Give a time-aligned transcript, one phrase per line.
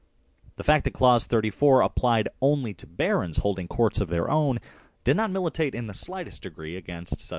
[0.55, 4.57] The fact that clause 34 applied only to barons holding courts of their own
[5.03, 7.29] did not militate in the slightest degree against such an interpretation.